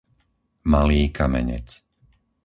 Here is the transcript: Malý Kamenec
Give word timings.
Malý 0.73 1.01
Kamenec 1.17 1.67